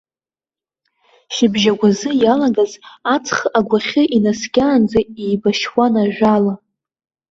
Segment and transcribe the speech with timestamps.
[1.33, 2.71] Шьыбжьагәазы иалагаз,
[3.13, 6.53] аҵх агәахьы инаскьаанӡа еибашьуан ажәала.